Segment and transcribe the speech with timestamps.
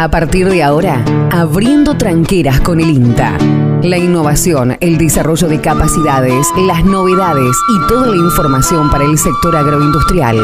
[0.00, 3.36] A partir de ahora, abriendo tranqueras con el INTA.
[3.82, 9.54] La innovación, el desarrollo de capacidades, las novedades y toda la información para el sector
[9.54, 10.38] agroindustrial.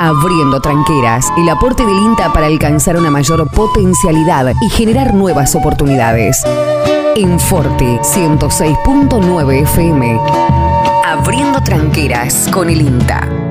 [0.00, 6.42] Abriendo tranqueras, el aporte del INTA para alcanzar una mayor potencialidad y generar nuevas oportunidades.
[7.14, 10.18] En Forte 106.9 FM.
[11.06, 13.43] Abriendo tranqueras con el INTA.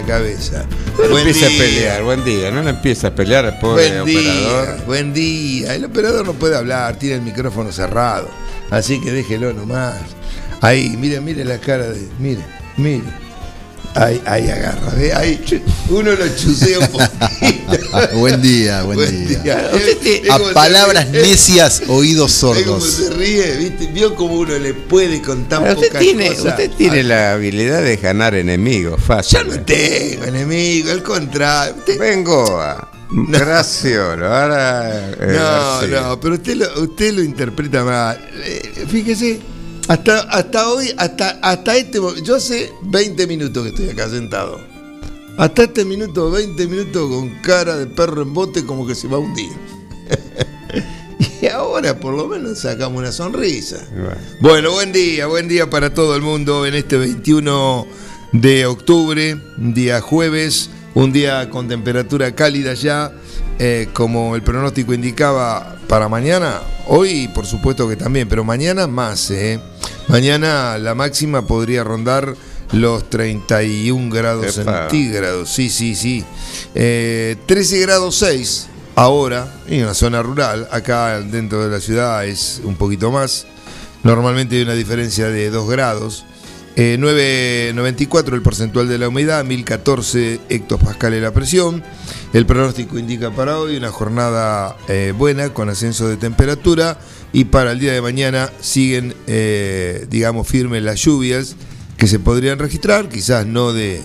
[0.00, 0.64] La cabeza?
[0.98, 4.84] No empieza a pelear, buen día, no le empieza a pelear pobre Buen día, operador.
[4.86, 5.74] buen día.
[5.74, 8.28] El operador no puede hablar, tiene el micrófono cerrado.
[8.70, 9.94] Así que déjelo nomás.
[10.60, 12.08] Ahí, mire, mire la cara de.
[12.18, 12.40] Mire,
[12.76, 13.02] mire.
[13.96, 15.62] Ahí, ahí agarra, ve, ahí.
[15.88, 17.14] Uno lo chusea un poquito.
[18.18, 19.70] buen día, buen, día.
[20.30, 21.22] A palabras ríe.
[21.22, 22.92] necias, oídos Ve cómo sordos.
[22.92, 23.86] se ríe, ¿viste?
[23.86, 26.44] Vio cómo uno le puede con tan Usted pocas tiene, cosas.
[26.46, 29.38] usted tiene la habilidad de ganar enemigos, fácil.
[29.38, 31.76] Yo no tengo enemigo, al contrario.
[31.78, 34.90] Usted- Vengo a Graciolo, ahora.
[35.20, 38.18] eh, No, no, pero usted lo, usted lo interpreta mal.
[38.44, 39.38] Eh, fíjese,
[39.88, 44.60] hasta, hasta hoy, hasta, hasta este mo- yo hace 20 minutos que estoy acá sentado.
[45.36, 49.16] Hasta este minuto, 20 minutos con cara de perro en bote como que se va
[49.16, 49.50] a hundir.
[51.42, 53.84] y ahora por lo menos sacamos una sonrisa.
[53.92, 54.16] Bueno.
[54.40, 57.86] Bueno, buen día, buen día para todo el mundo en este 21
[58.32, 63.12] de octubre, día jueves, un día con temperatura cálida ya,
[63.58, 69.30] eh, como el pronóstico indicaba para mañana, hoy por supuesto que también, pero mañana más,
[69.30, 69.60] eh.
[70.08, 72.34] Mañana la máxima podría rondar
[72.72, 74.88] los 31 grados Epa.
[74.88, 76.24] centígrados, sí, sí, sí.
[76.74, 82.60] Eh, 13 grados 6 ahora, en una zona rural, acá dentro de la ciudad es
[82.64, 83.46] un poquito más.
[84.02, 86.24] Normalmente hay una diferencia de 2 grados.
[86.76, 91.82] Eh, 9.94 el porcentual de la humedad, 1014 hectopascales la presión.
[92.32, 96.98] El pronóstico indica para hoy una jornada eh, buena con ascenso de temperatura
[97.34, 101.56] y para el día de mañana siguen, eh, digamos, firmes las lluvias
[101.98, 104.00] que se podrían registrar, quizás no de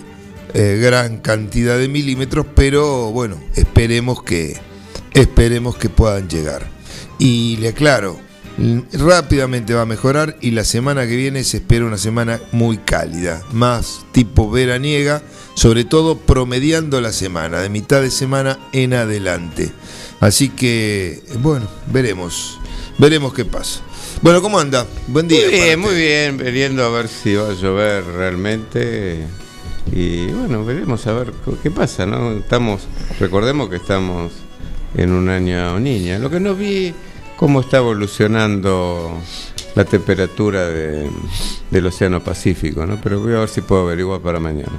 [0.52, 4.58] eh, gran cantidad de milímetros, pero bueno, esperemos que,
[5.14, 6.66] esperemos que puedan llegar.
[7.20, 8.18] Y le aclaro,
[8.94, 13.44] rápidamente va a mejorar y la semana que viene se espera una semana muy cálida,
[13.52, 15.22] más tipo veraniega,
[15.54, 19.70] sobre todo promediando la semana, de mitad de semana en adelante.
[20.18, 22.59] Así que, bueno, veremos,
[23.00, 23.80] veremos qué pasa.
[24.22, 24.86] Bueno, ¿cómo anda?
[25.06, 25.40] Buen día.
[25.46, 29.26] Muy bien, muy bien, viendo a ver si va a llover realmente.
[29.92, 32.32] Y bueno, veremos a ver qué pasa, ¿no?
[32.32, 32.82] Estamos,
[33.18, 34.32] recordemos que estamos
[34.94, 36.18] en un año niña.
[36.18, 36.92] Lo que no vi,
[37.36, 39.18] cómo está evolucionando
[39.74, 41.08] la temperatura de-
[41.70, 43.00] del Océano Pacífico, ¿no?
[43.00, 44.72] Pero voy a ver si puedo averiguar para mañana.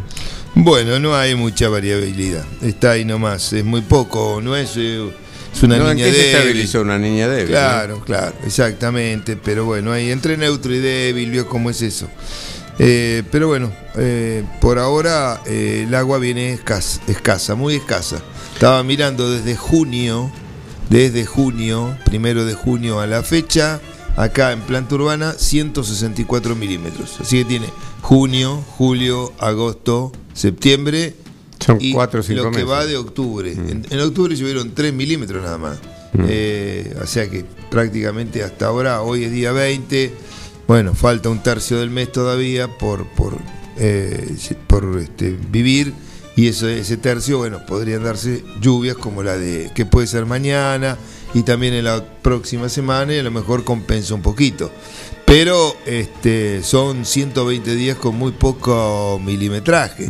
[0.53, 2.45] Bueno, no hay mucha variabilidad.
[2.61, 3.51] Está ahí nomás.
[3.53, 4.39] Es muy poco.
[4.43, 5.09] No es, eh,
[5.53, 5.89] es una ¿No?
[5.89, 6.35] ¿En niña se débil.
[6.35, 7.45] estabilizó una niña débil?
[7.45, 7.51] ¿no?
[7.51, 9.35] Claro, claro, exactamente.
[9.35, 12.07] Pero bueno, ahí entre neutro y débil, vio cómo es eso.
[12.79, 18.21] Eh, pero bueno, eh, por ahora eh, el agua viene escasa, escasa, muy escasa.
[18.53, 20.31] Estaba mirando desde junio,
[20.89, 23.79] desde junio, primero de junio a la fecha,
[24.15, 27.17] acá en planta urbana, 164 milímetros.
[27.19, 27.67] Así que tiene
[28.01, 31.15] junio, julio, agosto, septiembre.
[31.65, 32.65] Son y cuatro o cinco lo que meses.
[32.65, 32.71] Mm.
[32.71, 33.51] va de octubre.
[33.51, 35.79] En, en octubre llovieron 3 milímetros nada más.
[36.27, 40.13] Eh, o sea que prácticamente hasta ahora, hoy es día 20,
[40.67, 43.37] bueno, falta un tercio del mes todavía por, por,
[43.77, 44.35] eh,
[44.67, 45.93] por este, vivir
[46.35, 50.97] y eso, ese tercio, bueno, podrían darse lluvias como la de que puede ser mañana
[51.33, 54.71] y también en la próxima semana y a lo mejor compensa un poquito.
[55.25, 60.09] Pero este, son 120 días con muy poco milimetraje.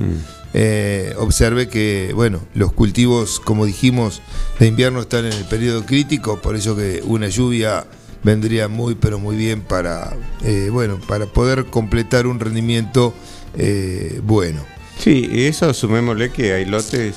[0.53, 4.21] Eh, observe que, bueno, los cultivos, como dijimos,
[4.59, 7.85] de invierno están en el periodo crítico, por eso que una lluvia
[8.23, 10.13] vendría muy, pero muy bien para,
[10.43, 13.13] eh, bueno, para poder completar un rendimiento
[13.57, 14.61] eh, bueno.
[14.99, 17.15] Sí, y eso sumémosle que hay lotes,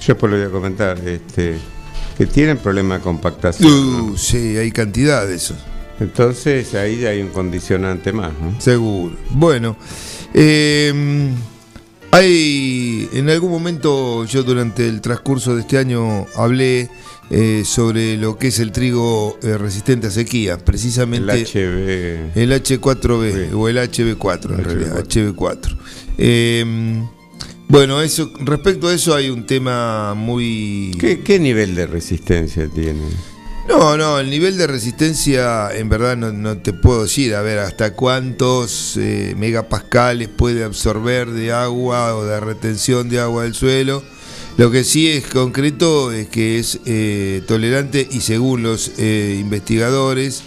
[0.00, 1.58] yo por lo voy a comentar, este,
[2.18, 3.70] que tienen problema de compactación.
[3.70, 4.04] ¿no?
[4.12, 5.54] Uh, sí, hay cantidad de eso,
[6.00, 8.60] Entonces ahí hay un condicionante más, ¿no?
[8.60, 9.16] seguro.
[9.30, 9.76] Bueno,
[10.32, 11.32] eh,
[12.14, 16.88] Hay, en algún momento yo durante el transcurso de este año hablé
[17.30, 22.38] eh, sobre lo que es el trigo eh, resistente a sequía, precisamente El HB.
[22.38, 23.54] el H4B Sí.
[23.54, 24.64] o el HB4 en HB4.
[24.64, 25.76] realidad, HB4.
[26.18, 27.02] Eh,
[27.66, 30.92] bueno, eso, respecto a eso hay un tema muy...
[31.00, 33.00] ¿Qué, qué nivel de resistencia tiene?
[33.68, 37.58] No, no, el nivel de resistencia en verdad no, no te puedo decir, a ver,
[37.58, 44.02] hasta cuántos eh, megapascales puede absorber de agua o de retención de agua del suelo.
[44.58, 50.44] Lo que sí es concreto es que es eh, tolerante y según los eh, investigadores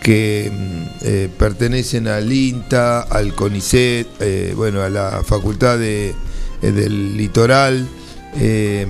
[0.00, 6.14] que mm, eh, pertenecen al INTA, al CONICET, eh, bueno, a la Facultad de,
[6.60, 7.88] del Litoral.
[8.38, 8.86] Eh,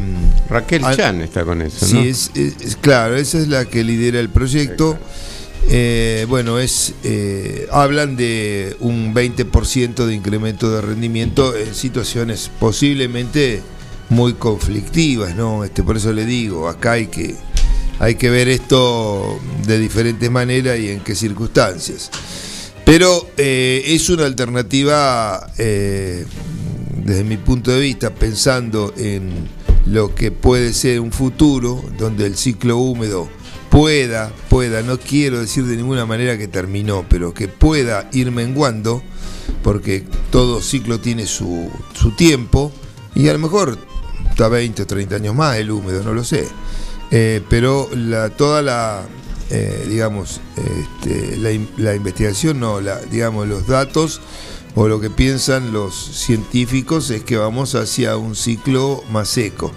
[0.48, 2.00] Raquel Chan está con eso, Sí, ¿no?
[2.02, 4.98] es, es- claro, esa es la que lidera el proyecto.
[5.68, 13.62] Eh, bueno, es eh, hablan de un 20% de incremento de rendimiento en situaciones posiblemente
[14.08, 15.62] muy conflictivas, ¿no?
[15.64, 17.36] Este, por eso le digo, acá hay que
[17.98, 22.10] hay que ver esto de diferentes maneras y en qué circunstancias.
[22.86, 25.46] Pero eh, es una alternativa,
[27.10, 29.48] desde mi punto de vista, pensando en
[29.84, 33.28] lo que puede ser un futuro, donde el ciclo húmedo
[33.68, 39.02] pueda, pueda, no quiero decir de ninguna manera que terminó, pero que pueda ir menguando,
[39.64, 42.70] porque todo ciclo tiene su, su tiempo,
[43.16, 43.76] y a lo mejor
[44.28, 46.46] está 20 o 30 años más el húmedo, no lo sé.
[47.10, 47.88] Eh, pero
[48.36, 49.02] toda la,
[49.50, 52.78] eh, digamos, este, la, in- la investigación, no,
[53.10, 54.20] digamos, los datos
[54.74, 59.72] o lo que piensan los científicos es que vamos hacia un ciclo más seco.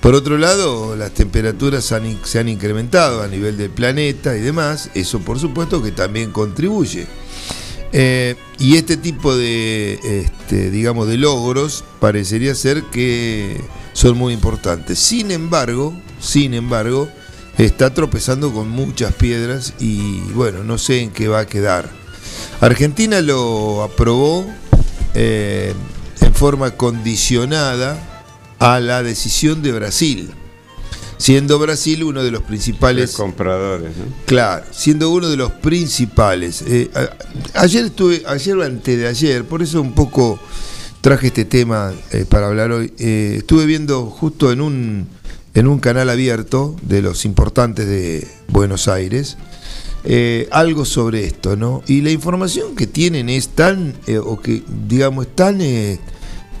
[0.00, 5.20] Por otro lado, las temperaturas se han incrementado a nivel del planeta y demás, eso
[5.20, 7.06] por supuesto que también contribuye.
[7.96, 13.60] Eh, y este tipo de, este, digamos, de logros parecería ser que
[13.92, 14.98] son muy importantes.
[14.98, 17.08] Sin embargo, sin embargo,
[17.56, 22.03] está tropezando con muchas piedras y bueno, no sé en qué va a quedar.
[22.64, 24.46] Argentina lo aprobó
[25.14, 25.74] eh,
[26.20, 27.98] en forma condicionada
[28.58, 30.30] a la decisión de Brasil,
[31.18, 34.04] siendo Brasil uno de los Los principales compradores, ¿no?
[34.24, 36.62] Claro, siendo uno de los principales.
[36.66, 40.38] Eh, a- ayer estuve, ayer o antes de ayer, por eso un poco
[41.02, 42.90] traje este tema eh, para hablar hoy.
[42.96, 45.06] estuve viendo justo en un,
[45.52, 49.36] en un canal abierto de los importantes de Buenos Aires.
[50.04, 51.82] Eh, algo sobre esto, ¿no?
[51.86, 55.98] Y la información que tienen es tan, eh, o que digamos, es tan, eh,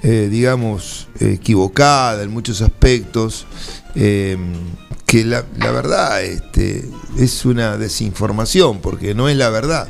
[0.02, 3.46] digamos, equivocada en muchos aspectos,
[3.94, 6.84] que la, la verdad este,
[7.18, 9.88] es una desinformación, porque no es la verdad.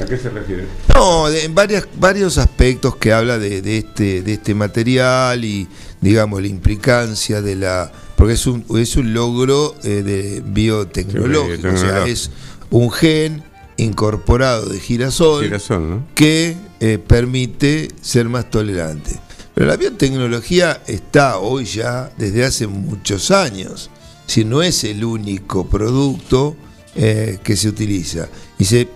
[0.00, 0.66] ¿A qué se refiere?
[0.94, 5.68] no, de- en varias, varios aspectos que habla de, de este, de este material y,
[6.00, 7.92] digamos, la implicancia de la...
[8.22, 12.30] Porque es un, es un logro eh, de biotecnológico, Sí, o sea, es
[12.70, 13.42] un gen
[13.76, 16.06] incorporado de girasol Girasol, ¿no?
[16.14, 19.18] que eh, permite ser más tolerante.
[19.56, 23.90] Pero la biotecnología está hoy ya desde hace muchos años.
[24.28, 26.54] Si no es el único producto
[26.94, 28.28] eh, que se utiliza.
[28.56, 28.86] Y se,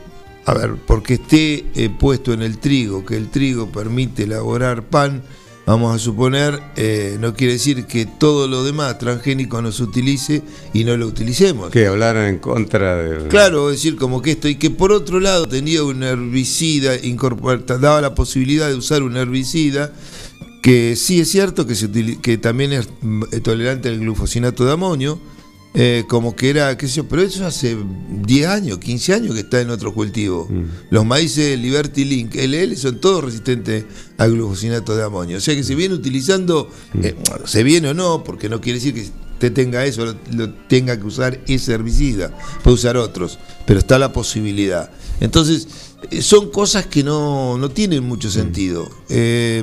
[0.44, 5.24] a ver, porque esté eh, puesto en el trigo, que el trigo permite elaborar pan,
[5.66, 10.42] vamos a suponer, eh, no quiere decir que todo lo demás transgénico no se utilice
[10.72, 11.70] y no lo utilicemos.
[11.70, 13.28] Que hablaron en contra del.
[13.28, 16.92] Claro, es decir, como que esto, y que por otro lado tenía un herbicida
[17.80, 19.92] daba la posibilidad de usar un herbicida
[20.62, 25.20] que sí es cierto que, se que también es mm, tolerante al glufosinato de amonio,
[25.78, 27.76] eh, como que era, qué sé yo, pero eso hace
[28.26, 30.48] 10 años, 15 años que está en otro cultivo.
[30.88, 33.84] Los maíces Liberty Link, LL, son todos resistentes
[34.16, 35.36] al glufosinato de amonio.
[35.36, 36.70] O sea que se viene utilizando,
[37.02, 39.02] eh, bueno, se viene o no, porque no quiere decir que
[39.34, 43.98] usted tenga eso, lo, lo tenga que usar ese herbicida, puede usar otros, pero está
[43.98, 44.90] la posibilidad.
[45.20, 45.68] Entonces,
[46.10, 48.90] eh, son cosas que no, no tienen mucho sentido.
[49.08, 49.62] Eh,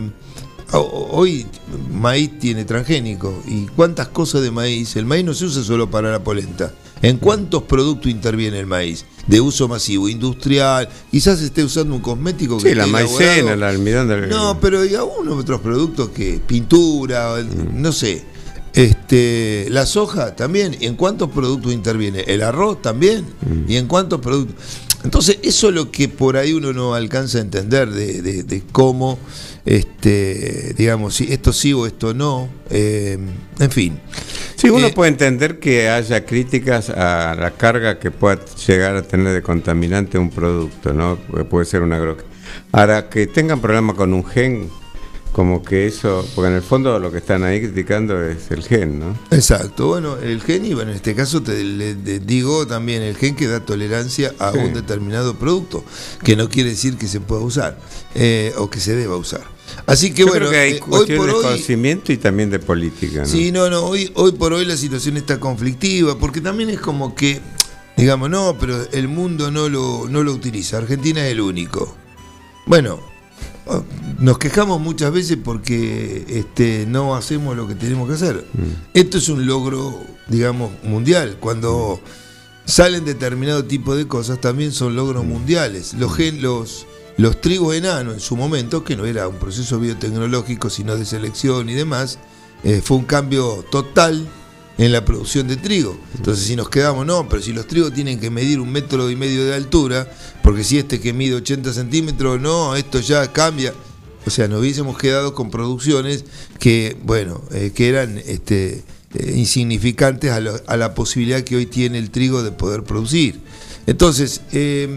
[0.80, 1.46] hoy
[1.92, 4.96] maíz tiene transgénico, ¿y cuántas cosas de maíz?
[4.96, 6.74] El maíz no se usa solo para la polenta.
[7.02, 9.06] ¿En cuántos productos interviene el maíz?
[9.28, 14.08] De uso masivo, industrial, quizás esté usando un cosmético que Sí, la maicena, el almidón
[14.08, 14.30] del.
[14.30, 17.36] no, pero hay algunos otros productos que pintura,
[17.74, 18.24] no sé.
[18.74, 22.22] Este, la soja también, ¿en cuántos productos interviene?
[22.22, 23.24] El arroz también,
[23.68, 24.56] ¿y en cuántos productos?
[25.04, 28.64] Entonces, eso es lo que por ahí uno no alcanza a entender de, de- de
[28.72, 29.20] cómo,
[29.66, 33.18] este, digamos, si esto sí o esto no, eh,
[33.60, 34.00] en fin.
[34.56, 39.02] Sí, uno Eh, puede entender que haya críticas a la carga que pueda llegar a
[39.02, 41.18] tener de contaminante un producto, ¿no?
[41.50, 42.18] Puede ser un agro
[42.72, 44.70] Ahora, que tengan problema con un gen,
[45.34, 49.00] como que eso, porque en el fondo lo que están ahí criticando es el gen,
[49.00, 49.18] ¿no?
[49.32, 53.16] Exacto, bueno, el gen, y bueno, en este caso te, le- te digo también el
[53.18, 54.60] gen que da tolerancia a Sí.
[54.60, 55.84] un determinado producto,
[56.24, 57.78] que no quiere decir que se pueda usar
[58.16, 59.42] eh, o que se deba usar.
[59.88, 61.42] Así que Yo bueno, creo que hay eh, hoy por de hoy...
[61.44, 63.26] conocimiento y también de política, ¿no?
[63.26, 67.16] Sí, no, no, hoy, hoy por hoy la situación está conflictiva, porque también es como
[67.16, 67.42] que,
[67.98, 71.96] digamos, no, pero el mundo no lo, no lo utiliza, Argentina es el único.
[72.68, 73.00] Bueno,
[74.20, 78.46] nos quejamos muchas veces porque este, no hacemos lo que tenemos que hacer.
[78.94, 81.38] Esto es un logro, digamos, mundial.
[81.40, 82.00] Cuando
[82.66, 85.94] salen determinado tipo de cosas, también son logros mundiales.
[85.94, 86.86] Los, gen- los,
[87.18, 91.70] los trigos enanos en su momento, que no era un proceso biotecnológico, sino de selección
[91.70, 92.20] y demás,
[92.64, 94.28] eh, fue un cambio total
[94.78, 95.98] en la producción de trigo.
[96.18, 99.16] Entonces, si nos quedamos, no, pero si los trigos tienen que medir un metro y
[99.16, 100.12] medio de altura,
[100.42, 103.74] porque si este que mide 80 centímetros, no, esto ya cambia.
[104.26, 106.24] O sea, nos hubiésemos quedado con producciones
[106.60, 111.66] que, bueno, eh, que eran este, eh, insignificantes a, lo- a la posibilidad que hoy
[111.66, 113.42] tiene el trigo de poder producir.
[113.86, 114.88] Entonces, eh,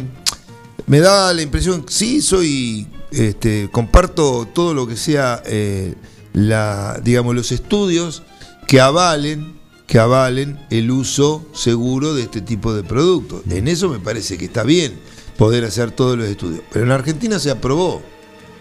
[0.87, 5.95] me da la impresión, sí, soy, este, comparto todo lo que sea, eh,
[6.33, 8.23] la, digamos, los estudios
[8.69, 9.56] que avalen,
[9.87, 13.43] que avalen el uso seguro de este tipo de productos.
[13.49, 14.99] En eso me parece que está bien
[15.37, 16.63] poder hacer todos los estudios.
[16.73, 18.03] Pero en Argentina se aprobó,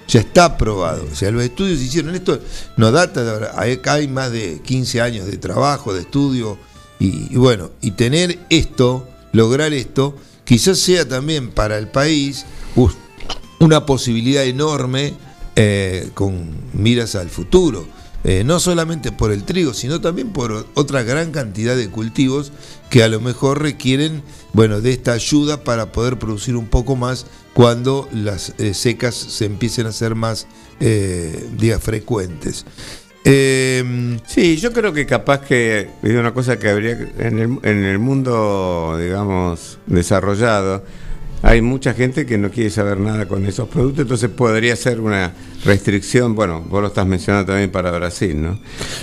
[0.07, 1.05] ya está aprobado.
[1.11, 2.13] O sea, los estudios se hicieron.
[2.13, 2.39] Esto
[2.77, 3.51] no data de ahora.
[3.55, 6.57] Hay, hay más de 15 años de trabajo, de estudio.
[6.99, 12.45] Y, y bueno, y tener esto, lograr esto, quizás sea también para el país
[13.59, 15.13] una posibilidad enorme
[15.55, 17.87] eh, con miras al futuro.
[18.27, 22.51] Eh, no solamente por el trigo, sino también por otra gran cantidad de cultivos
[22.89, 27.27] que a lo mejor requieren, bueno, de esta ayuda para poder producir un poco más
[27.53, 30.47] cuando las eh, secas se empiecen a ser más,
[30.79, 32.65] eh, diga, frecuentes.
[33.25, 37.83] Eh, Sí, yo creo que capaz que es una cosa que habría en el, en
[37.85, 40.83] el mundo, digamos, desarrollado,
[41.45, 45.31] hay mucha gente que no quiere saber nada con esos productos, entonces podría ser una
[45.63, 48.59] restricción, bueno, vos lo estás mencionando también para Brasil, ¿no?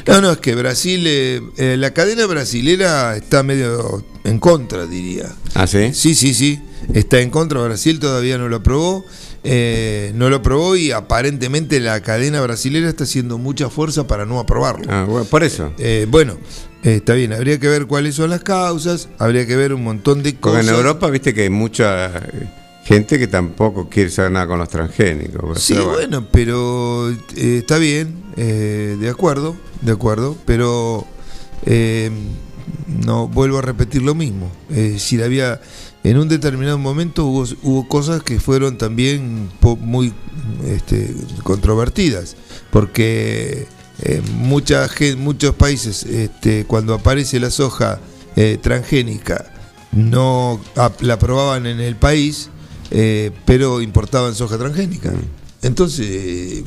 [0.09, 5.33] No, no, es que Brasil, eh, eh, la cadena brasilera está medio en contra, diría.
[5.55, 5.95] ¿Ah, sí?
[5.95, 6.61] Sí, sí, sí,
[6.93, 7.63] está en contra.
[7.63, 9.05] Brasil todavía no lo aprobó.
[9.45, 14.39] Eh, no lo aprobó y aparentemente la cadena brasilera está haciendo mucha fuerza para no
[14.39, 14.87] aprobarlo.
[14.89, 15.73] Ah, bueno, por eso.
[15.79, 16.37] Eh, bueno,
[16.85, 20.23] eh, está bien, habría que ver cuáles son las causas, habría que ver un montón
[20.23, 20.69] de Porque cosas.
[20.69, 22.49] en Europa, viste que hay mucha eh,
[22.85, 25.61] gente que tampoco quiere saber nada con los transgénicos.
[25.61, 31.07] Sí, pero bueno, pero eh, está bien, de acuerdo, de acuerdo, pero
[33.05, 34.51] no vuelvo a repetir lo mismo.
[34.71, 35.61] Es decir, había
[36.05, 40.13] en un determinado momento hubo, hubo cosas que fueron también muy
[40.67, 42.37] este, controvertidas,
[42.71, 43.67] porque
[44.01, 48.01] eh, mucha muchos países, este, cuando aparece la soja
[48.35, 49.53] eh, transgénica,
[49.93, 50.61] no
[51.01, 52.49] la aprobaban en el país,
[52.91, 55.13] eh, pero importaban soja transgénica.
[55.63, 56.65] Entonces,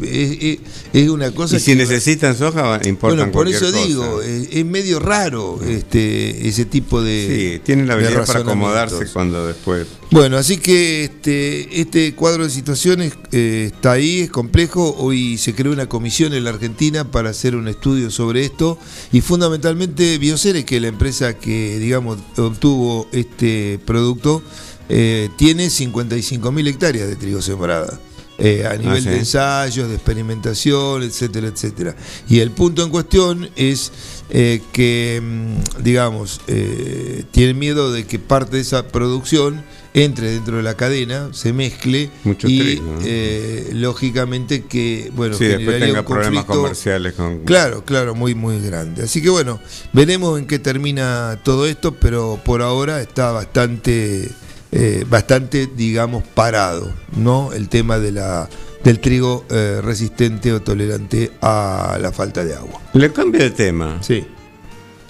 [0.94, 3.86] es, una cosa Y si que- necesitan soja, importan bueno, por eso cosa.
[3.86, 9.46] digo, es medio raro este ese tipo de Sí, tienen la habilidad para acomodarse cuando
[9.48, 9.86] después...
[10.12, 14.96] Bueno, así que este, este cuadro de situaciones eh, está ahí, es complejo.
[14.98, 18.78] Hoy se creó una comisión en la Argentina para hacer un estudio sobre esto
[19.12, 24.42] y fundamentalmente Biocere, que es la empresa que, digamos, obtuvo este producto,
[24.88, 28.00] eh, tiene 55.000 hectáreas de trigo sembrada.
[28.38, 29.10] Eh, a nivel sí.
[29.10, 31.96] de ensayos, de experimentación, etcétera, etcétera.
[32.28, 33.92] Y el punto en cuestión es
[34.30, 39.64] eh, que, mm, digamos, eh, tienen miedo de que parte de esa producción
[39.96, 45.80] entre dentro de la cadena, se mezcle Mucho y eh, lógicamente que, bueno, sí, después
[45.80, 47.46] tenga un problemas comerciales con...
[47.46, 49.04] Claro, claro, muy, muy grande.
[49.04, 49.62] Así que bueno,
[49.94, 54.30] veremos en qué termina todo esto, pero por ahora está bastante,
[54.72, 57.54] eh, bastante, digamos, parado, ¿no?
[57.54, 58.50] El tema de la
[58.84, 62.80] del trigo eh, resistente o tolerante a la falta de agua.
[62.94, 63.98] Le cambio de tema.
[64.02, 64.26] Sí,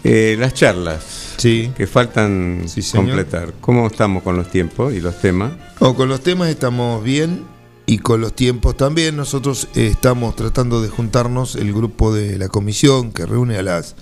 [0.04, 1.04] Eh, las charlas
[1.38, 1.72] sí.
[1.76, 3.54] que faltan Sí, completar.
[3.60, 5.52] ¿Cómo estamos con los tiempos y los temas?
[5.82, 7.44] No, con los temas estamos bien
[7.88, 9.18] y con los tiempos también.
[9.18, 13.96] Nosotros estamos tratando de juntarnos el grupo de la comisión que reúne a las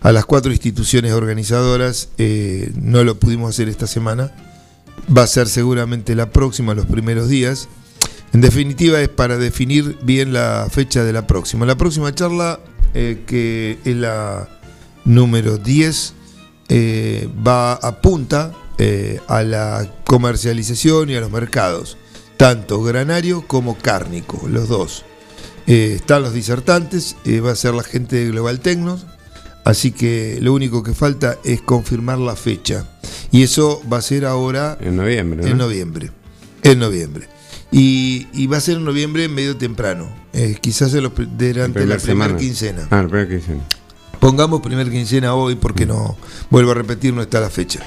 [0.00, 2.08] a las cuatro instituciones organizadoras.
[2.18, 4.32] Eh, no lo pudimos hacer esta semana.
[5.16, 7.68] Va a ser seguramente la próxima, los primeros días.
[8.32, 11.64] En definitiva es para definir bien la fecha de la próxima.
[11.64, 12.60] La próxima charla,
[12.94, 14.48] eh, que es la
[15.04, 16.14] número 10,
[16.68, 21.96] eh, va apunta eh, a la comercialización y a los mercados.
[22.36, 25.04] tanto granario como cárnico, los dos.
[25.66, 29.06] Eh, están los disertantes, va a ser la gente de Global Tecnos,
[29.68, 32.86] así que lo único que falta es confirmar la fecha.
[33.30, 35.42] Y eso va a ser ahora En noviembre.
[35.42, 35.48] ¿no?
[35.48, 36.10] en noviembre.
[36.62, 37.28] En noviembre.
[37.70, 41.96] Y, y va a ser en noviembre medio temprano, eh, quizás en los, durante la
[41.96, 42.88] Primera primera quincena.
[42.90, 43.62] Ah, la primera quincena.
[44.18, 46.16] Pongamos primer quincena hoy porque no,
[46.48, 47.80] vuelvo a repetir, no está la fecha.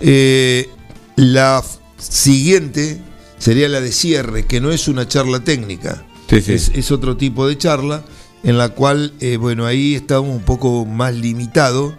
[0.00, 0.70] Eh,
[1.16, 1.62] la
[1.98, 2.98] siguiente
[3.38, 6.52] sería la de cierre, que no es una charla técnica, Sí, sí.
[6.52, 8.04] Es, es otro tipo de charla
[8.42, 11.94] en la cual, eh, bueno, ahí estamos un poco más limitados.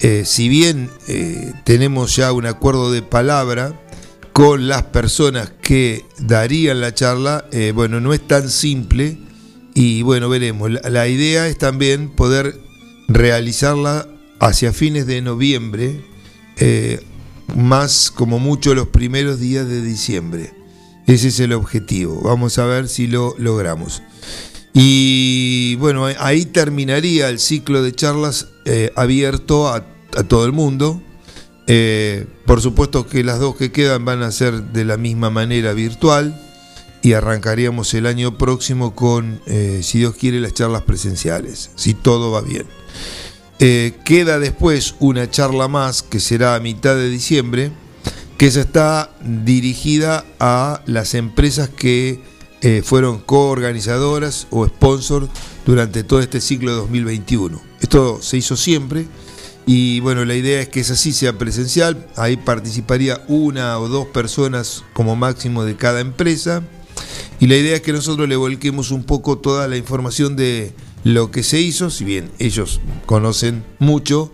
[0.00, 3.80] Eh, si bien eh, tenemos ya un acuerdo de palabra
[4.32, 7.44] con las personas que darían la charla,
[7.74, 9.18] bueno, no es tan simple
[9.74, 10.70] y bueno, veremos.
[10.70, 12.54] La, la idea es también poder
[13.08, 14.06] realizarla
[14.38, 16.04] hacia fines de noviembre,
[17.56, 20.54] más como mucho los primeros días de diciembre.
[21.08, 22.20] Ese es el objetivo.
[22.22, 24.02] Vamos a ver si lo logramos.
[24.80, 29.84] Y bueno, ahí- terminaría el ciclo de charlas eh, abierto a,
[30.28, 31.02] todo el mundo.
[31.66, 35.72] Eh, por supuesto que las dos que quedan van a ser de la misma manera
[35.72, 36.40] virtual
[37.02, 42.30] y arrancaríamos el año próximo con, eh, si Dios quiere, las charlas presenciales, si todo
[42.30, 42.66] va bien.
[44.04, 47.72] Queda después una charla más que será a mitad de diciembre,
[48.36, 52.22] que esa está dirigida a las empresas que
[52.60, 55.28] eh, fueron coorganizadoras o sponsors
[55.64, 57.60] durante todo este ciclo de 2021.
[57.80, 59.06] Esto se hizo siempre
[59.66, 64.06] y bueno, la idea es que esa sí sea presencial, ahí participaría una o dos
[64.08, 66.62] personas como máximo de cada empresa
[67.38, 70.72] y la idea es que nosotros le volquemos un poco toda la información de
[71.08, 74.30] lo que se hizo, si bien ellos conocen mucho,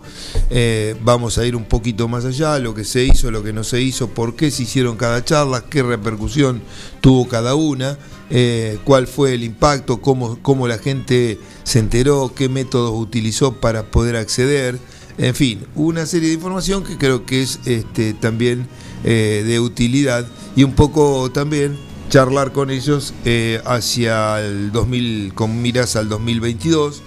[0.49, 3.63] eh, vamos a ir un poquito más allá, lo que se hizo, lo que no
[3.63, 6.61] se hizo, por qué se hicieron cada charla, qué repercusión
[6.99, 7.97] tuvo cada una,
[8.29, 13.89] eh, cuál fue el impacto, cómo, cómo la gente se enteró, qué métodos utilizó para
[13.89, 14.77] poder acceder,
[15.17, 18.67] en fin, una serie de información que creo que es este, también
[19.05, 21.77] eh, de utilidad y un poco también
[22.09, 27.01] charlar con ellos eh, hacia el 2000, con miras al 2022,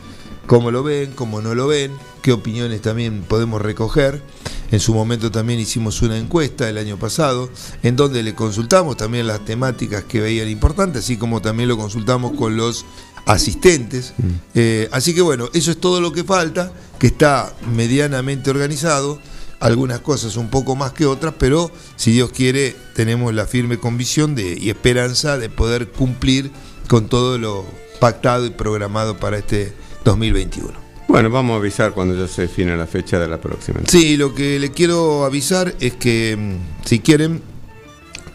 [0.46, 4.22] cómo lo ven, cómo no lo ven, qué opiniones también podemos recoger.
[4.70, 7.48] En su momento también hicimos una encuesta el año pasado,
[7.82, 12.32] en donde le consultamos también las temáticas que veían importantes, así como también lo consultamos
[12.32, 12.84] con los
[13.24, 14.12] asistentes.
[14.54, 19.18] Eh, así que bueno, eso es todo lo que falta, que está medianamente organizado
[19.61, 24.35] algunas cosas un poco más que otras, pero si Dios quiere, tenemos la firme convicción
[24.35, 26.51] de, y esperanza de poder cumplir
[26.88, 27.64] con todo lo
[28.01, 29.73] pactado y programado para este
[30.05, 30.88] 2021.
[31.09, 33.81] Bueno, vamos a avisar cuando ya se define la fecha de la próxima.
[33.88, 37.40] Sí, lo que le quiero avisar es que mm, si quieren,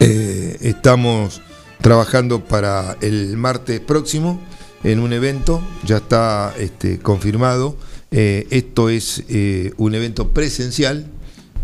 [0.00, 1.40] eh, estamos
[1.80, 4.40] trabajando para el martes próximo
[4.82, 7.76] en un evento, ya está este, confirmado.
[8.10, 11.10] Eh, esto es eh, un evento presencial,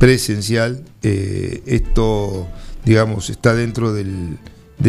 [0.00, 0.82] presencial.
[1.02, 2.48] eh, esto,
[2.84, 4.04] digamos, está dentro de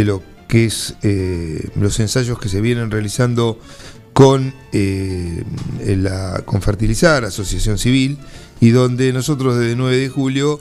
[0.06, 3.60] lo que es eh, los ensayos que se vienen realizando
[4.14, 5.44] con, eh,
[5.86, 8.18] la, con Fertilizar, Asociación Civil,
[8.60, 10.60] y donde nosotros desde 9 de julio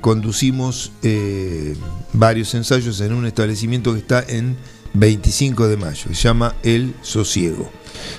[0.00, 0.90] conducimos
[2.14, 4.56] varios ensayos en un establecimiento que está en
[4.94, 7.70] 25 de mayo, se llama El Sosiego.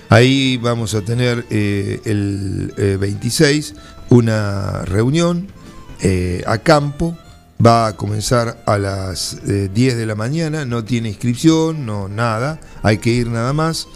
[0.09, 3.73] Ahí vamos a tener el eh, 26
[4.09, 5.47] una reunión
[6.03, 7.17] eh, a campo.
[7.65, 12.59] Va a comenzar a las eh, 10 de la mañana, no tiene inscripción, no nada,
[12.81, 13.87] hay que ir nada más.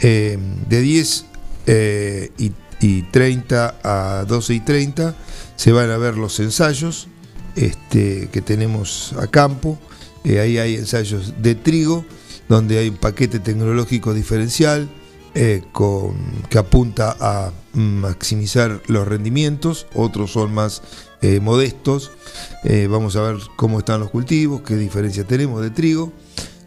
[0.00, 1.24] Eh, de 10
[1.66, 5.16] eh, y, y 30 a 12 y 30
[5.56, 7.08] se van a ver los ensayos
[7.56, 9.78] este, que tenemos a campo.
[10.24, 12.04] Ahí hay ensayos de trigo,
[12.48, 14.88] donde hay un paquete tecnológico diferencial
[15.72, 16.16] con,
[16.48, 20.82] que apunta a maximizar los rendimientos, otros son más
[21.22, 22.10] eh, modestos.
[22.64, 26.12] Eh, vamos a ver cómo están los cultivos, qué diferencia tenemos de trigo.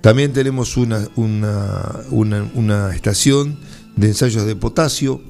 [0.02, 3.60] También tenemos una, una, una- estación
[3.96, 5.22] de ensayos de potasio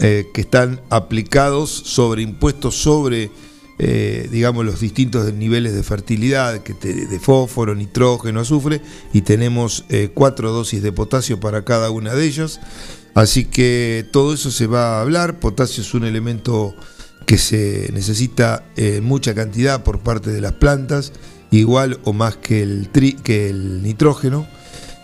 [0.00, 3.30] eh, que están aplicados sobre impuestos sobre,
[3.78, 8.80] digamos, los distintos niveles de fertilidad, que te- de fósforo, nitrógeno, azufre,
[9.12, 9.84] y tenemos
[10.14, 12.60] cuatro dosis de potasio para cada una de ellos.
[13.14, 15.38] Así que todo eso se va a hablar.
[15.38, 16.74] Potasio es un elemento
[17.26, 21.12] que se necesita en mucha cantidad por parte de las plantas,
[21.50, 22.90] igual o más que el,
[23.22, 24.46] que el nitrógeno.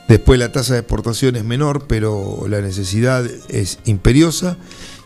[0.08, 4.56] Después la tasa de exportación es menor, pero la necesidad es imperiosa.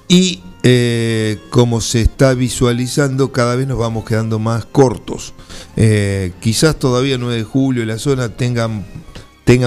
[0.08, 5.34] y eh, como se está visualizando, cada vez nos vamos quedando más cortos.
[5.76, 8.68] Eh, quizás todavía 9 de julio la zona tenga,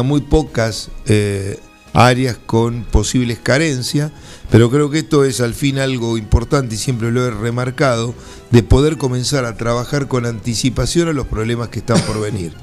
[0.01, 1.59] muy pocas eh,
[1.93, 4.11] áreas con posibles carencias,
[4.51, 8.13] pero creo que esto es al fin algo importante y siempre lo he remarcado,
[8.51, 12.53] de poder comenzar a trabajar con anticipación a los problemas que están por venir.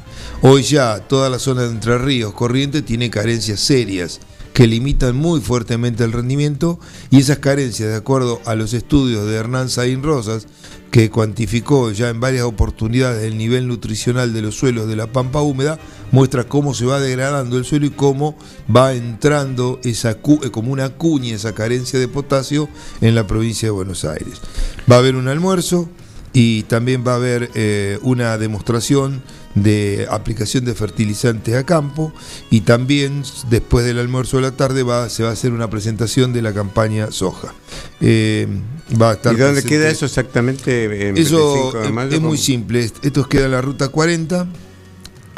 [0.40, 4.20] Hoy ya toda la zona de Entre Ríos, Corrientes, tiene carencias serias
[4.54, 6.78] que limitan muy fuertemente el rendimiento
[7.10, 10.46] y esas carencias, de acuerdo a los estudios de Hernán Saín Rosas,
[10.94, 15.42] que cuantificó ya en varias oportunidades el nivel nutricional de los suelos de la pampa
[15.42, 15.76] húmeda,
[16.12, 18.36] muestra cómo se va degradando el suelo y cómo
[18.72, 22.68] va entrando esa eh, como una cuña esa carencia de potasio
[23.00, 24.40] en la provincia de Buenos Aires.
[24.88, 25.88] Va a haber un almuerzo
[26.34, 29.22] y también va a haber eh, una demostración
[29.54, 32.12] de aplicación de fertilizantes a campo
[32.50, 36.32] y también después del almuerzo de la tarde va, se va a hacer una presentación
[36.32, 37.54] de la campaña soja.
[38.00, 38.48] Eh,
[39.00, 41.12] va a estar ¿Y dónde queda eso exactamente?
[41.18, 44.48] eso es, muy simple, esto queda en la ruta 40.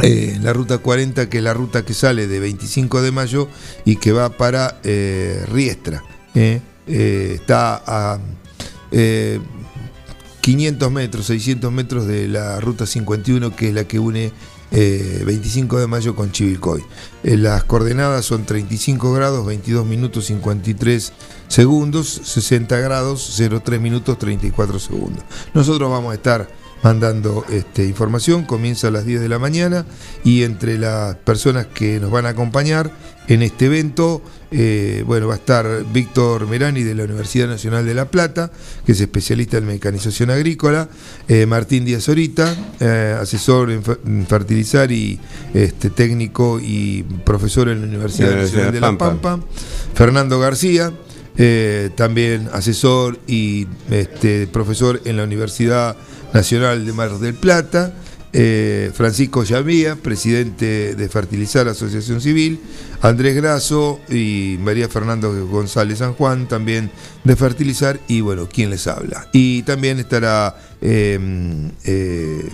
[0.03, 3.49] Eh, la ruta 40 que es la ruta que sale de 25 de mayo
[3.85, 6.03] y que va para eh, Riestra.
[6.87, 8.19] está a
[10.47, 14.31] 500 metros, 600 metros de la ruta 51, que es la que une
[14.71, 16.85] 25 eh, de mayo con Chivilcoy.
[17.25, 21.13] Eh, las coordenadas son 35 grados, 22 minutos 53
[21.49, 25.25] segundos, 60 grados, 03 minutos 34 segundos.
[25.53, 26.49] Nosotros vamos a estar
[26.83, 29.87] mandando este, información, comienza a las 10 de la mañana
[30.25, 32.91] y entre las personas que nos van a acompañar
[33.29, 37.95] en este evento, eh, bueno, va a estar Víctor Merani de la Universidad Nacional de
[37.95, 38.53] La Plata,
[38.85, 40.89] que es especialista en mecanización agrícola,
[41.27, 43.83] eh, Martín Díaz Orita, eh, asesor en,
[44.27, 45.19] fertilizar y
[45.55, 49.41] este, técnico y profesor en la Universidad Nacional de La Pampa,
[49.95, 50.93] Fernando García,
[51.97, 55.95] también asesor y este, profesor en la Universidad
[56.33, 57.93] Nacional de Mar del Plata,
[58.33, 62.61] eh, Francisco Llamía, presidente de Fertilizar Asociación Civil,
[63.01, 66.91] Andrés Grasso y María Fernando González San Juan, también
[67.25, 69.27] de Fertilizar, y bueno, ¿quién les habla?
[69.33, 72.47] Y también estará em, eh,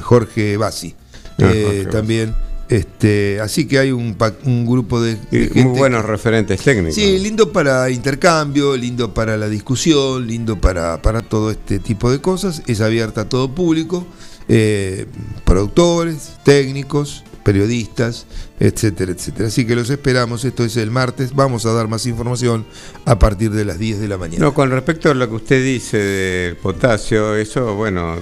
[0.00, 0.94] Jorge Bassi,
[1.38, 2.34] ah, eh, también.
[2.72, 5.18] Este, así que hay un, un grupo de,
[5.56, 6.94] muy buenos referentes técnicos.
[6.94, 12.22] Sí, lindo para intercambio, lindo para la discusión, lindo para, para todo este tipo de
[12.22, 12.62] cosas.
[12.66, 14.06] Es abierta a todo público,
[14.48, 15.04] eh,
[15.44, 18.24] productores, técnicos, periodistas,
[18.58, 19.48] etcétera, etcétera.
[19.48, 22.64] Así que los esperamos, esto es el martes, vamos a dar más información
[23.04, 24.46] a partir de las 10 de la mañana.
[24.46, 28.16] No, con respecto a lo que usted dice del potasio, eso, bueno,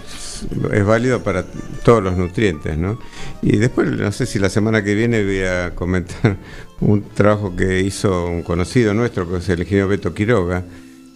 [0.72, 1.44] es válido para
[1.84, 2.98] todos los nutrientes, ¿no?
[3.42, 6.36] Y después, no sé si la semana que viene voy a comentar
[6.80, 10.64] un trabajo que hizo un conocido nuestro, que es el ingeniero Beto Quiroga,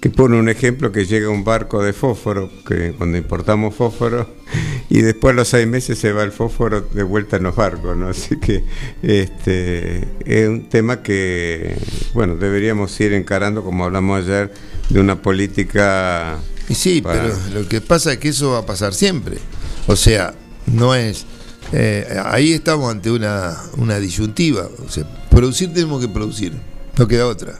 [0.00, 4.28] que pone un ejemplo que llega un barco de fósforo, que cuando importamos fósforo,
[4.90, 7.96] y después a los seis meses se va el fósforo de vuelta en los barcos,
[7.96, 8.08] ¿no?
[8.10, 8.64] Así que
[9.02, 11.76] este es un tema que,
[12.12, 14.52] bueno, deberíamos ir encarando, como hablamos ayer,
[14.90, 16.38] de una política...
[16.68, 19.38] Y sí, pero lo que pasa es que eso va a pasar siempre.
[19.86, 20.34] O sea,
[20.66, 21.26] no es...
[21.72, 24.68] Eh, ahí estamos ante una, una disyuntiva.
[24.86, 26.52] O sea, producir tenemos que producir,
[26.96, 27.58] no queda otra.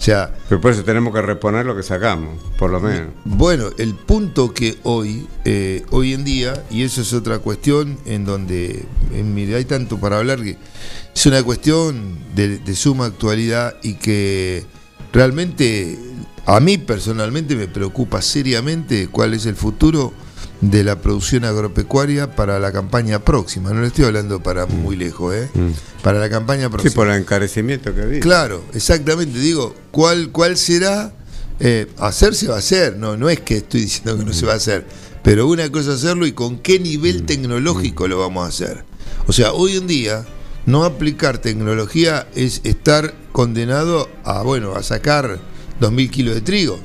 [0.00, 3.10] O sea, Pero por eso tenemos que reponer lo que sacamos, por lo menos.
[3.26, 8.24] Bueno, el punto que hoy, eh, hoy en día, y eso es otra cuestión en
[8.24, 10.56] donde mire, hay tanto para hablar que
[11.14, 14.64] es una cuestión de, de suma actualidad y que
[15.12, 15.98] realmente
[16.46, 20.12] a mí personalmente me preocupa seriamente cuál es el futuro
[20.60, 23.70] de la producción agropecuaria para la campaña próxima.
[23.70, 24.74] No le estoy hablando para mm.
[24.74, 25.48] muy lejos, ¿eh?
[25.54, 26.02] Mm.
[26.02, 26.90] Para la campaña próxima.
[26.90, 28.20] Sí, por el encarecimiento que había.
[28.20, 29.38] Claro, exactamente.
[29.38, 31.14] Digo, ¿cuál, cuál será?
[31.62, 34.54] Eh, hacerse va a hacer, no, no es que estoy diciendo que no se va
[34.54, 34.86] a hacer,
[35.22, 37.26] pero una cosa es hacerlo y con qué nivel mm.
[37.26, 38.84] tecnológico lo vamos a hacer.
[39.26, 40.24] O sea, hoy en día
[40.64, 45.38] no aplicar tecnología es estar condenado a, bueno, a sacar
[45.80, 46.78] 2.000 kilos de trigo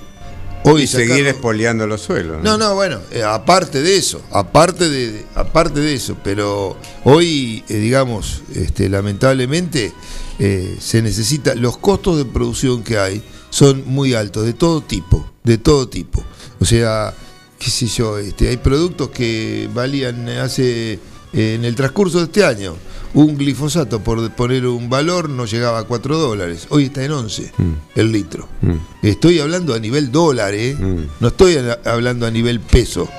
[0.77, 2.43] y seguir espoleando los suelos.
[2.43, 7.75] No, no, bueno, eh, aparte de eso, aparte de, aparte de eso, pero hoy, eh,
[7.75, 9.93] digamos, este, lamentablemente
[10.39, 15.29] eh, se necesita, los costos de producción que hay son muy altos, de todo tipo,
[15.43, 16.23] de todo tipo.
[16.60, 17.13] O sea,
[17.60, 20.99] qué sé yo, este, hay productos que valían hace,
[21.31, 22.75] en el transcurso de este año,
[23.15, 26.67] un glifosato, por poner un valor, no llegaba a 4 dólares.
[26.69, 27.73] Hoy está en 11 mm.
[27.95, 28.47] el litro.
[28.62, 28.73] Mm.
[29.01, 30.75] Estoy hablando a nivel dólar, ¿eh?
[30.75, 31.06] Mm.
[31.21, 33.10] no estoy hablando a nivel peso.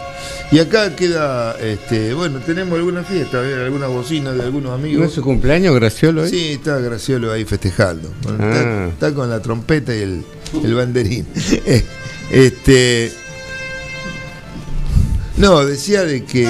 [0.52, 3.64] Y acá queda, este, bueno, tenemos alguna fiesta, ¿eh?
[3.64, 5.06] alguna bocina de algunos ¿No amigos.
[5.08, 6.22] es su cumpleaños, Graciolo?
[6.22, 6.30] hoy?
[6.30, 8.12] Sí, está Graciolo ahí festejando.
[8.22, 8.88] Bueno, Ah.
[8.92, 10.24] está con la trompeta y el,
[10.62, 11.26] el banderín.
[11.66, 11.84] Eh,
[12.30, 13.12] este.
[15.36, 16.46] No, decía de que.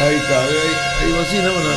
[0.00, 1.70] Ahí está, ahí bocina, bueno.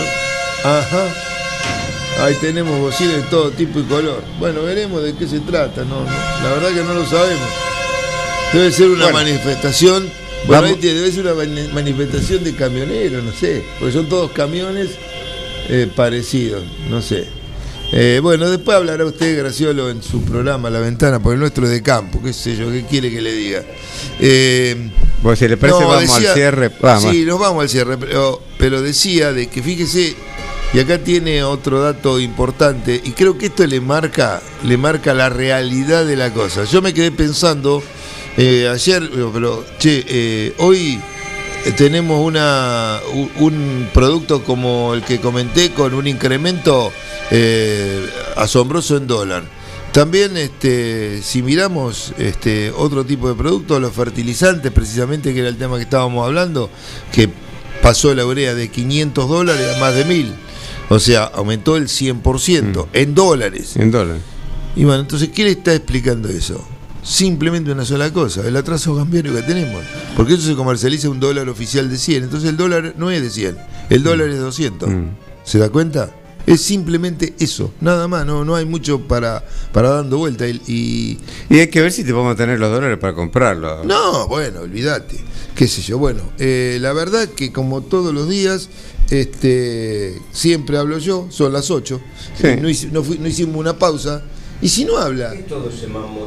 [0.63, 2.23] Ajá.
[2.23, 4.21] Ahí tenemos bocina de todo tipo y color.
[4.39, 5.83] Bueno, veremos de qué se trata.
[5.83, 6.09] No, no,
[6.43, 7.47] la verdad que no lo sabemos.
[8.53, 9.19] Debe ser una Bueno.
[9.19, 10.09] manifestación.
[10.45, 13.63] Bueno, Vamos- ahí tiene- debe ser una mani- manifestación de camioneros, no sé.
[13.79, 14.89] Porque son todos camiones
[15.69, 17.27] eh, parecidos, no sé.
[17.93, 21.71] Eh, bueno, después hablará usted, Graciolo, en su programa La Ventana, porque el nuestro es
[21.71, 23.63] de campo, qué sé yo, qué quiere que le diga.
[24.19, 24.89] Eh,
[25.21, 26.71] Vos, si le parece, no, vamos decía- al cierre.
[26.81, 27.11] Vamos.
[27.11, 30.15] Sí, nos vamos al cierre, pero, pero decía de que fíjese,
[30.73, 35.29] y acá tiene otro dato importante, y creo que esto le marca, le marca la
[35.29, 36.63] realidad de la cosa.
[36.63, 37.83] Yo me quedé pensando
[38.37, 40.99] eh, ayer, pero, che, eh, hoy
[41.77, 46.91] tenemos una un, un producto como el que comenté con un incremento
[47.29, 49.43] eh, asombroso en dólar.
[49.91, 55.57] También, este, si miramos este, otro tipo de productos, los fertilizantes, precisamente que era el
[55.57, 56.69] tema que estábamos hablando,
[57.11, 57.29] que
[57.81, 60.33] pasó la urea de 500 dólares a más de 1000.
[60.89, 63.75] O sea, aumentó el 100% en dólares.
[63.75, 64.21] En dólares.
[64.77, 66.65] Y bueno, entonces, ¿qué le está explicando eso?
[67.03, 69.83] Simplemente una sola cosa, el atraso cambiario que tenemos.
[70.15, 72.23] Porque eso se comercializa un dólar oficial de 100.
[72.23, 73.57] Entonces el dólar no es de 100,
[73.89, 74.89] el dólar es de 200.
[74.89, 75.05] Mm.
[75.43, 76.11] ¿Se da cuenta?
[76.47, 80.47] Es simplemente eso, nada más, no, no hay mucho para, para dando vuelta.
[80.47, 81.17] Y, y-
[81.49, 83.83] Y hay que ver si te vamos a tener los dólares para comprarlo.
[83.83, 85.17] no, bueno, olvídate,
[85.55, 85.97] qué sé yo.
[85.97, 88.69] Bueno, eh, la verdad que como todos los días,
[89.09, 92.01] este, siempre hablo yo, son las 8.
[92.41, 92.47] Sí.
[92.61, 94.23] No, hici- no fui- no hicimos una pausa.
[94.63, 95.33] Y si no habla,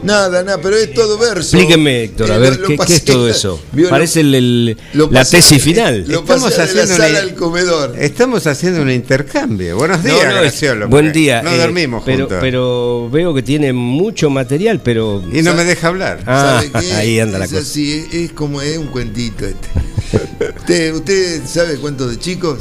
[0.03, 1.57] nada, nada, pero es todo verso.
[1.57, 3.61] Explíqueme, Héctor, a Eh, ver, lo- lo ¿qué, qué pasé- es todo eso?
[3.70, 6.05] vio, Parece el- el- lo la pasé- tesis final.
[6.09, 7.94] Lo Estamos pasé de la haciendo sala una- al comedor.
[7.97, 9.77] Estamos haciendo un intercambio.
[9.77, 10.88] Buenos No, días, no, es- Graciolo.
[10.88, 11.42] buen día.
[11.42, 12.38] No eh, dormimos pero, juntos.
[12.40, 15.23] pero veo que tiene mucho material, pero...
[15.33, 16.20] y no me deja hablar.
[16.27, 16.92] Ah, ¿Sabe qué?
[16.94, 17.62] ahí anda la Es cosa.
[17.62, 19.68] así, es, es como es un cuentito este.
[20.59, 22.59] ¿Usted, ¿Usted sabe cuentos de chicos?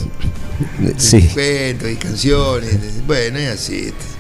[0.98, 1.22] Sí.
[1.34, 2.76] Cuentos y canciones.
[3.08, 3.76] Bueno, es así.
[3.88, 4.14] este.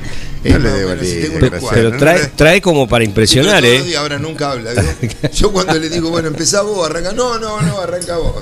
[0.51, 3.81] No le más o dé menos, si tengo Pero- Pero trae, como para impresionar, ¿eh?
[3.81, 4.71] días ahora nunca habla.
[5.33, 7.13] Yo cuando le digo, bueno, empezá vos, arranca.
[7.13, 8.35] No, no, no, arranca vos.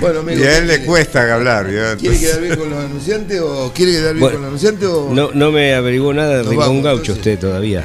[0.00, 0.84] Bueno, amigo, y a él ¿qué le quiere?
[0.86, 1.66] cuesta hablar.
[1.66, 4.88] ¿Quiere Entonces- quedar bien con los anunciantes o quiere quedar bien Bueno, con los anunciantes
[4.88, 7.16] o No, no me averiguó nada de Rincón Gaucho entonces.
[7.16, 7.84] usted todavía.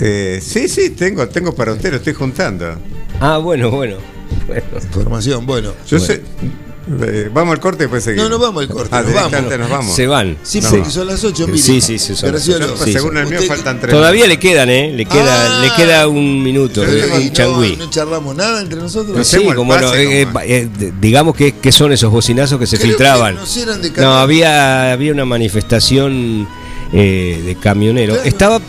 [0.00, 2.74] Eh, sí, sí, tengo, tengo para usted, lo estoy juntando.
[3.20, 3.96] Ah, bueno, bueno.
[4.46, 4.62] Bueno.
[4.74, 5.46] información?
[5.46, 5.72] Bueno.
[5.86, 6.04] Yo Bueno.
[6.14, 6.22] sé.
[7.02, 8.28] Eh, vamos al corte y después seguimos.
[8.30, 9.30] No, no vamos al corte, Ah, nos vamos.
[9.30, 9.94] directamente nos vamos.
[9.96, 10.36] Se van.
[10.42, 10.70] Sí, No.
[10.70, 11.58] porque son las 8, mire.
[11.58, 13.92] Sí, sí, sí, son las Graciolo, Yo, pues, Sí, según el mío usted- faltan tres.
[13.92, 14.92] Todavía le quedan, ¿eh?
[14.92, 15.60] Le queda, Ah.
[15.62, 16.86] le queda un minuto un
[17.26, 17.76] no, changüí.
[17.76, 19.16] no charlamos nada entre nosotros.
[19.16, 20.68] No Sí, como no, eh, eh,
[21.00, 23.36] digamos que, que son esos bocinazos que se Creo que filtraban.
[23.36, 26.46] no eran de No, había, había una manifestación
[26.92, 28.16] eh, de camioneros.
[28.18, 28.28] Claro.
[28.28, 28.60] Estaba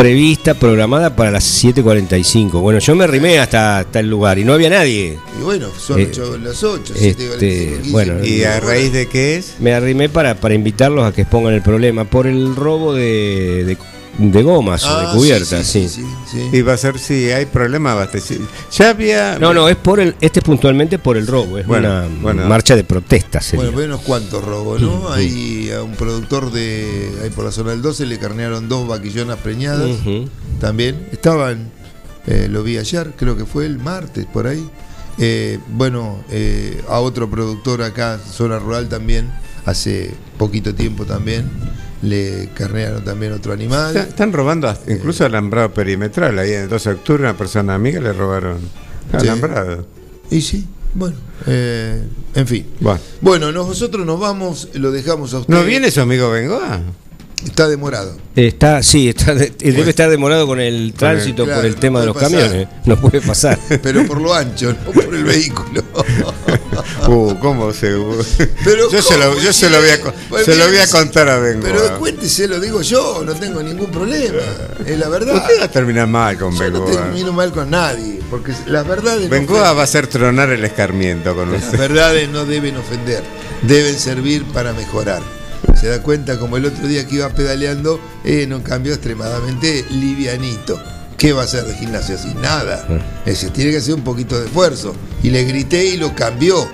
[0.00, 2.52] prevista, programada para las 7.45.
[2.62, 5.18] Bueno, yo me arrimé hasta, hasta el lugar y no había nadie.
[5.38, 6.94] Y bueno, son Eh, ocho- las 8.
[6.96, 9.56] este, bueno, ¿Y a raíz de qué es?
[9.60, 13.76] Me arrimé para, para invitarlos a que expongan el problema por el robo de, de,
[14.20, 15.66] de gomas o de cubiertas.
[15.66, 16.56] Sí, Ah, sí, sí, sí.
[16.56, 18.46] Y va a ser si hay problema abastecido.
[18.72, 19.38] Ya había.
[19.38, 22.46] No, no, es por el, este es puntualmente por el robo, es Bueno, una bueno.
[22.46, 23.40] marcha de protesta.
[23.40, 23.64] sería.
[23.64, 25.10] Bueno, pero unos cuantos robos, ¿no?
[25.12, 29.38] Hay a un productor de ahí por la zona del 12 le carnearon dos vaquillonas
[29.38, 29.90] preñadas.
[30.60, 31.70] También estaban,
[32.26, 34.68] eh, lo vi ayer, creo que fue el martes por ahí.
[35.18, 39.30] Eh, bueno, eh, a otro productor acá, zona rural también,
[39.66, 41.50] hace poquito tiempo también,
[42.02, 43.88] le carnearon también otro animal.
[43.96, 46.38] Está- Están robando hasta- incluso alambrado perimetral.
[46.38, 48.58] Ahí en el 12 de octubre, una persona amiga le robaron
[49.10, 49.16] Sí.
[49.16, 49.86] alambrado.
[50.30, 52.02] Y sí, bueno, eh,
[52.34, 52.66] en fin.
[52.80, 53.00] Bueno.
[53.20, 55.52] Bueno, nosotros nos vamos, lo dejamos a usted.
[55.52, 56.80] ¿No viene su amigo Bengoa?
[57.44, 58.16] Está demorado.
[58.36, 62.00] Está, sí, está de- debe estar demorado con el tránsito claro, por el no tema
[62.00, 62.30] de los pasar.
[62.30, 62.68] camiones.
[62.84, 63.58] No puede pasar.
[63.82, 65.82] Pero por lo ancho, no por el vehículo.
[67.08, 67.88] Uh, ¿cómo se.?
[68.64, 69.98] Pero yo se lo, ¿cómo yo se lo voy a,
[70.28, 71.70] Pues se lo voy a contar a Bengoa.
[71.70, 74.38] Pero cuéntese, lo digo yo, no tengo ningún problema.
[74.86, 75.34] Es la verdad.
[75.36, 77.02] Usted va a terminar mal con Yo no Bengoa.
[77.04, 81.50] termino mal con nadie, porque las verdades Bengoa va a hacer tronar el escarmiento con
[81.52, 81.78] Las usted.
[81.78, 83.22] verdades no deben ofender,
[83.62, 85.22] deben servir para mejorar.
[85.78, 90.80] Se da cuenta como el otro día que iba pedaleando, eh, no cambió extremadamente livianito.
[91.16, 92.32] ¿Qué va a hacer de gimnasia así?
[92.40, 92.86] Nada.
[93.26, 94.94] Ese tiene que hacer un poquito de esfuerzo.
[95.22, 96.66] Y le grité y lo cambió.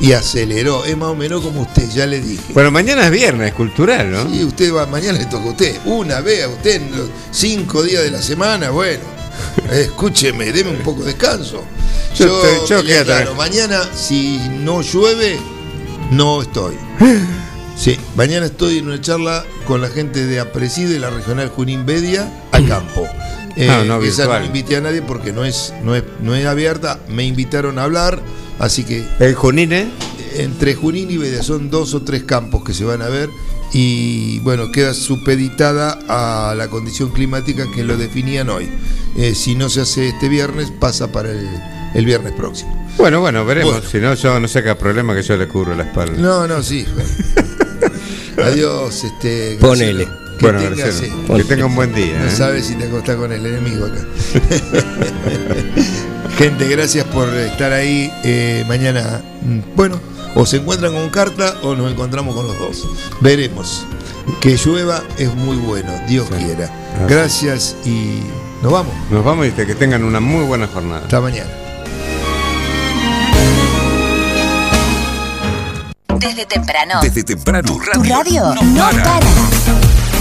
[0.00, 0.84] Y aceleró.
[0.84, 2.52] Es más o menos como usted, ya le dije.
[2.54, 4.30] Bueno, mañana es viernes, cultural, ¿no?
[4.32, 5.76] Sí, usted va, mañana le toca a usted.
[5.84, 9.02] Una vez a usted en los cinco días de la semana, bueno.
[9.72, 11.62] Escúcheme, deme un poco de descanso.
[12.16, 13.34] Yo Yo, estoy- yo tranquilo.
[13.34, 15.38] mañana, si no llueve,
[16.12, 16.76] no estoy.
[17.80, 22.30] Sí, mañana estoy en una charla con la gente de Apreside, la regional Junín Bedia,
[22.52, 23.06] a campo.
[23.56, 26.46] Eh, Ah, no, esa no invité a nadie porque no es, no, es, no es
[26.46, 27.00] abierta.
[27.08, 28.22] Me invitaron a hablar,
[28.60, 29.90] así que El Junín, ¿eh?
[30.36, 33.28] entre Junín y Bedia son dos o tres campos que se van a ver
[33.72, 38.70] y bueno, queda supeditada a la condición climática que lo definían hoy.
[39.16, 41.48] Eh, si no se hace este viernes, pasa para el,
[41.94, 42.88] el viernes próximo.
[42.98, 43.72] Bueno, bueno, veremos.
[43.72, 43.88] Bueno.
[43.88, 46.12] Si no, yo no sé qué problema que yo le cubro la espalda.
[46.16, 46.86] No, no, sí.
[48.36, 49.56] Adiós, este.
[49.60, 50.20] Ponele.
[50.40, 52.18] Que bueno, eh, que tenga un buen día.
[52.18, 52.30] No ¿eh?
[52.30, 54.00] sabes si te acostás con el enemigo acá.
[56.38, 58.10] Gente, gracias por estar ahí.
[58.24, 60.00] Eh, mañana, mm, bueno,
[60.34, 62.88] o se encuentran con Carta o nos encontramos con los dos.
[63.20, 63.84] Veremos.
[64.40, 66.64] Que llueva es muy bueno, Dios quiera.
[66.64, 67.14] Así.
[67.14, 68.20] Gracias y
[68.62, 68.94] nos vamos.
[69.10, 71.02] Nos vamos y que tengan una muy buena jornada.
[71.02, 71.50] Hasta mañana.
[76.20, 77.00] Desde temprano.
[77.02, 77.78] Desde temprano, Tu
[78.08, 79.20] radio no para.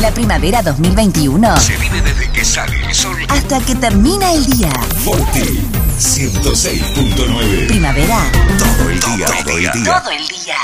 [0.01, 3.17] La primavera 2021 Se vive desde que sale el sol.
[3.27, 4.71] hasta que termina el día.
[5.03, 5.59] Forti
[5.99, 7.67] 106.9.
[7.67, 8.19] Primavera
[8.57, 9.71] Todo el día, todo el día.
[10.01, 10.55] todo el día.